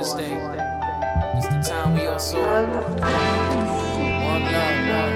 mistake. 0.00 0.38
It's 1.36 1.46
the 1.46 1.60
time 1.62 1.94
we 1.94 2.06
all 2.06 2.18
saw. 2.18 2.38
One 2.38 2.64
love, 2.66 3.00
love. 4.90 5.14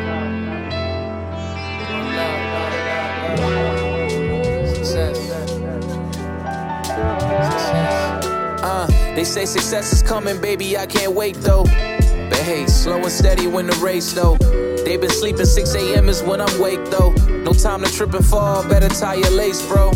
One 1.91 2.07
love, 2.17 2.41
love. 2.55 3.57
Success. 4.87 5.19
Uh, 8.63 8.87
they 9.15 9.25
say 9.25 9.45
success 9.47 9.93
is 9.93 10.03
coming, 10.03 10.41
baby. 10.41 10.77
I 10.77 10.87
can't 10.87 11.13
wait 11.13 11.37
though. 11.37 11.65
But 11.65 12.39
hey, 12.41 12.67
slow 12.67 12.97
and 12.97 13.11
steady 13.11 13.47
when 13.47 13.67
the 13.67 13.77
race 13.77 14.13
though. 14.13 14.37
They 14.85 14.97
been 14.99 15.11
sleeping 15.11 15.47
6 15.47 15.75
a.m. 15.75 16.09
is 16.11 16.23
when 16.23 16.41
I'm 16.41 16.61
wake 16.61 16.85
though. 16.91 17.13
No 17.43 17.53
time 17.53 17.83
to 17.83 17.91
trip 17.91 18.13
and 18.15 18.25
fall, 18.25 18.63
better 18.69 18.89
tie 18.89 19.15
your 19.15 19.31
lace, 19.31 19.67
bro. 19.67 19.93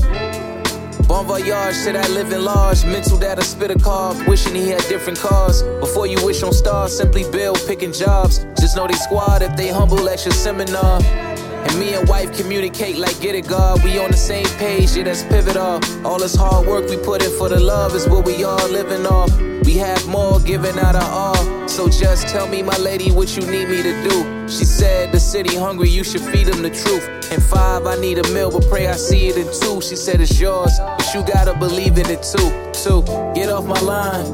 Bon 1.08 1.24
voyage 1.24 1.84
to 1.84 1.92
that 1.92 2.10
living 2.10 2.42
large. 2.42 2.84
Mental 2.84 3.16
that 3.16 3.38
I 3.38 3.42
spit 3.42 3.70
a 3.70 3.78
card, 3.78 4.28
wishing 4.28 4.54
he 4.54 4.68
had 4.68 4.82
different 4.90 5.18
cars. 5.18 5.62
Before 5.80 6.06
you 6.06 6.22
wish 6.22 6.42
on 6.42 6.52
stars, 6.52 6.94
simply 6.94 7.24
build, 7.30 7.58
picking 7.66 7.92
jobs. 7.92 8.44
Just 8.60 8.76
know 8.76 8.86
they 8.86 8.92
squad 8.92 9.40
if 9.40 9.56
they 9.56 9.68
humble 9.68 10.06
at 10.06 10.22
your 10.26 10.34
seminar. 10.34 11.00
And 11.02 11.80
me 11.80 11.94
and 11.94 12.06
wife 12.10 12.36
communicate 12.36 12.98
like 12.98 13.18
get 13.22 13.34
it, 13.34 13.48
God. 13.48 13.82
We 13.82 13.98
on 13.98 14.10
the 14.10 14.18
same 14.18 14.46
page, 14.58 14.96
yeah, 14.96 15.04
that's 15.04 15.22
pivotal. 15.22 15.80
All 16.06 16.18
this 16.18 16.34
hard 16.34 16.66
work 16.66 16.90
we 16.90 16.98
put 16.98 17.24
in 17.24 17.30
for 17.38 17.48
the 17.48 17.58
love 17.58 17.94
is 17.94 18.06
what 18.06 18.26
we 18.26 18.44
all 18.44 18.68
living 18.68 19.06
off. 19.06 19.47
We 19.68 19.74
have 19.74 20.08
more 20.08 20.40
giving 20.40 20.78
out 20.78 20.94
our 20.94 21.12
all. 21.12 21.68
So 21.68 21.90
just 21.90 22.26
tell 22.28 22.48
me, 22.48 22.62
my 22.62 22.78
lady, 22.78 23.12
what 23.12 23.36
you 23.36 23.42
need 23.42 23.68
me 23.68 23.82
to 23.82 24.08
do. 24.08 24.48
She 24.48 24.64
said, 24.64 25.12
The 25.12 25.20
city 25.20 25.56
hungry, 25.56 25.90
you 25.90 26.04
should 26.04 26.22
feed 26.22 26.46
them 26.46 26.62
the 26.62 26.70
truth. 26.70 27.06
And 27.30 27.42
five, 27.42 27.86
I 27.86 28.00
need 28.00 28.16
a 28.16 28.26
meal, 28.32 28.50
but 28.50 28.66
pray 28.70 28.86
I 28.86 28.96
see 28.96 29.28
it 29.28 29.36
in 29.36 29.46
two. 29.60 29.82
She 29.82 29.94
said, 29.94 30.22
It's 30.22 30.40
yours, 30.40 30.72
but 30.78 31.12
you 31.12 31.22
gotta 31.22 31.52
believe 31.52 31.98
in 31.98 32.06
it 32.08 32.22
too. 32.22 32.48
Two, 32.72 33.02
get 33.34 33.50
off 33.50 33.66
my 33.66 33.78
line. 33.80 34.24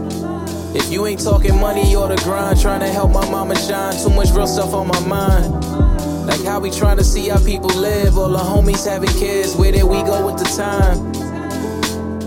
If 0.73 0.93
you 0.93 1.05
ain't 1.05 1.21
talking 1.21 1.59
money 1.59 1.97
or 1.97 2.07
the 2.07 2.17
grind, 2.23 2.61
trying 2.61 2.81
to 2.81 2.89
help 2.89 3.11
my 3.11 3.29
mama 3.29 3.57
shine. 3.57 4.01
Too 4.01 4.11
much 4.11 4.31
real 4.31 4.47
stuff 4.47 4.73
on 4.73 4.87
my 4.87 5.01
mind. 5.01 5.53
Like 6.29 6.45
how 6.45 6.61
we 6.61 6.71
trying 6.71 6.99
to 6.99 7.05
see 7.05 7.29
how 7.29 7.45
people 7.45 7.71
live. 7.71 8.17
All 8.17 8.29
the 8.29 8.39
homies 8.39 8.87
having 8.89 9.11
kids. 9.11 9.57
Where 9.57 9.73
did 9.73 9.83
we 9.83 10.01
go 10.05 10.27
with 10.27 10.39
the 10.39 10.49
time? 10.57 11.13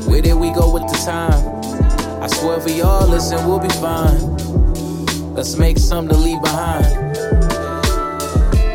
Where 0.08 0.21
did 0.21 0.33
we 0.33 0.52
go 0.52 0.73
with 0.73 0.83
the 0.92 0.97
time? 1.05 1.56
I 2.28 2.30
swear 2.30 2.59
for 2.59 2.70
y'all, 2.70 3.08
listen, 3.08 3.47
we'll 3.47 3.58
be 3.58 3.70
fine. 3.70 4.20
Let's 5.33 5.56
make 5.56 5.78
something 5.78 6.14
to 6.14 6.22
leave 6.22 6.42
behind. 6.42 6.86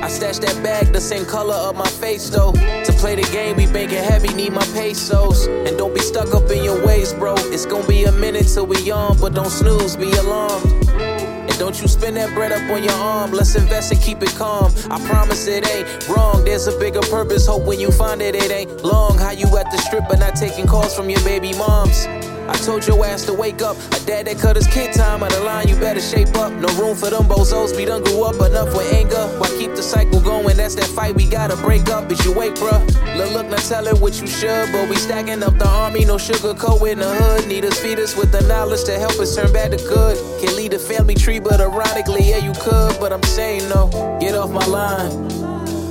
I 0.03 0.09
stashed 0.09 0.41
that 0.41 0.59
bag 0.63 0.91
the 0.91 1.01
same 1.03 1.27
color 1.27 1.53
of 1.53 1.77
my 1.77 1.87
face 1.87 2.31
though. 2.31 2.53
To 2.53 2.93
play 2.97 3.15
the 3.15 3.29
game, 3.31 3.57
we 3.57 3.67
banking 3.67 4.03
heavy, 4.03 4.33
need 4.33 4.55
my 4.55 4.65
pesos. 4.73 5.49
And 5.49 5.77
don't 5.77 5.95
be 5.95 6.01
stuck 6.01 6.35
up 6.35 6.51
in 6.51 6.65
your 6.65 6.83
ways, 6.87 7.13
bro. 7.13 7.35
It's 7.53 7.67
gonna 7.67 7.87
be 7.87 8.05
a 8.05 8.13
minute 8.13 8.49
till 8.49 8.65
we 8.65 8.91
on, 8.91 9.19
but 9.21 9.35
don't 9.35 9.51
snooze, 9.51 9.97
be 9.97 10.11
alarmed. 10.13 10.65
And 10.89 11.59
don't 11.59 11.79
you 11.79 11.89
spin 11.89 12.15
that 12.15 12.33
bread 12.33 12.53
up 12.53 12.71
on 12.71 12.83
your 12.83 12.95
arm. 12.95 13.33
Let's 13.33 13.55
invest 13.55 13.93
and 13.93 14.01
keep 14.01 14.23
it 14.23 14.35
calm. 14.35 14.73
I 14.91 14.99
promise 15.07 15.47
it 15.47 15.69
ain't 15.69 16.09
wrong. 16.09 16.43
There's 16.47 16.69
a 16.69 16.79
bigger 16.79 17.03
purpose. 17.03 17.47
Hope 17.47 17.67
when 17.67 17.79
you 17.79 17.91
find 17.91 18.23
it, 18.23 18.35
it 18.35 18.51
ain't 18.51 18.83
long. 18.83 19.19
How 19.19 19.33
you 19.33 19.47
at 19.59 19.71
the 19.71 19.77
strip 19.77 20.05
but 20.09 20.21
not 20.21 20.37
taking 20.37 20.67
calls 20.67 20.97
from 20.97 21.11
your 21.11 21.21
baby 21.21 21.53
moms? 21.53 22.07
I 22.49 22.55
told 22.55 22.87
your 22.87 23.05
ass 23.05 23.25
to 23.27 23.35
wake 23.35 23.63
up. 23.63 23.77
A 23.93 24.01
dad 24.07 24.27
that 24.27 24.39
cut 24.39 24.57
his 24.57 24.67
kid 24.67 24.93
time 24.93 25.23
out 25.23 25.33
of 25.33 25.45
line, 25.45 25.69
you 25.69 25.77
better 25.77 26.01
shape 26.01 26.35
up. 26.37 26.53
No 26.53 26.69
room 26.81 26.97
for 26.97 27.11
them 27.11 27.25
bozos. 27.25 27.77
We 27.77 27.85
done 27.85 28.03
grew 28.03 28.25
up 28.25 28.35
enough 28.37 28.75
with 28.77 28.93
anger. 28.93 29.27
Why 29.39 29.49
keep 29.59 29.75
the 29.75 29.83
cycle 29.83 30.21
going? 30.21 30.57
That's 30.57 30.75
that 30.75 30.87
fight 30.87 31.15
we 31.15 31.27
gotta 31.27 31.57
break 31.57 31.89
up. 31.89 32.11
Is 32.11 32.25
you 32.25 32.33
wait, 32.33 32.55
bruh? 32.55 32.81
Look, 33.17 33.33
look, 33.33 33.47
now 33.47 33.57
tell 33.57 33.87
it 33.87 33.99
what 34.01 34.21
you 34.21 34.27
should. 34.27 34.73
But 34.73 34.89
we 34.89 34.97
stacking 34.97 35.43
up 35.43 35.59
the 35.59 35.69
army, 35.69 36.05
no 36.05 36.19
sugar 36.19 36.55
coat 36.55 36.83
in 36.87 36.99
the 36.99 37.15
hood. 37.15 37.47
Need 37.47 37.65
us, 37.65 37.79
feed 37.79 37.99
us 37.99 38.17
with 38.17 38.33
the 38.33 38.41
knowledge 38.43 38.85
to 38.85 38.99
help 38.99 39.19
us 39.21 39.35
turn 39.35 39.53
bad 39.53 39.73
to 39.73 39.79
good. 39.79 40.17
Can't 40.41 40.57
lead 40.57 40.75
a 40.75 40.79
family 40.79 41.15
tree, 41.15 41.39
but 41.39 41.61
ironically, 41.61 42.29
yeah, 42.29 42.39
you 42.39 42.53
could. 42.61 42.99
But 42.99 43.13
I'm 43.13 43.23
saying 43.23 43.69
no, 43.69 43.89
get 44.21 44.35
off 44.35 44.51
my 44.51 44.65
line. 44.67 45.11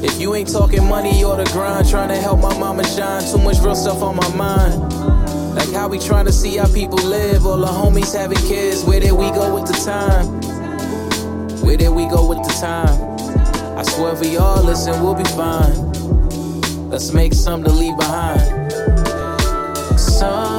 If 0.03 0.19
you 0.19 0.34
ain't 0.34 0.51
talking 0.51 0.84
money 0.88 1.23
or 1.23 1.38
the 1.38 1.45
grind, 1.51 1.88
trying 1.88 2.09
to 2.09 2.17
help 2.17 2.40
my 2.40 2.57
mama 2.57 2.84
shine. 2.84 3.22
Too 3.31 3.38
much 3.38 3.59
real 3.59 3.75
stuff 3.75 4.01
on 4.01 4.16
my 4.16 4.35
mind. 4.35 5.20
Like 5.61 5.73
how 5.73 5.88
we 5.88 5.99
trying 5.99 6.25
to 6.25 6.31
see 6.31 6.57
how 6.57 6.66
people 6.73 6.97
live. 6.97 7.45
All 7.45 7.57
the 7.57 7.67
homies 7.67 8.17
having 8.17 8.39
kids. 8.47 8.83
Where 8.83 8.99
did 8.99 9.11
we 9.11 9.29
go 9.29 9.53
with 9.53 9.67
the 9.67 9.77
time? 9.85 10.25
Where 11.61 11.77
did 11.77 11.89
we 11.89 12.07
go 12.07 12.27
with 12.27 12.39
the 12.39 12.51
time? 12.59 13.77
I 13.77 13.83
swear 13.83 14.16
for 14.16 14.25
y'all, 14.25 14.63
listen, 14.63 15.03
we'll 15.03 15.13
be 15.13 15.23
fine. 15.23 16.89
Let's 16.89 17.13
make 17.13 17.35
something 17.35 17.72
to 17.72 17.77
leave 17.77 17.95
behind. 17.95 18.72
Some 19.99 20.50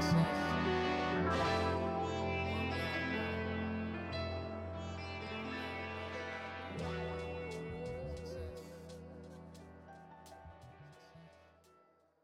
Thanks. 0.00 0.39